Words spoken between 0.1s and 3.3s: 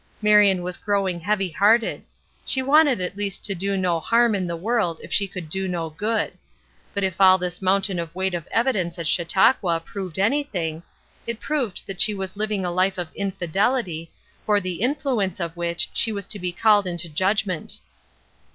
Marion was growing heavy hearted; she wanted at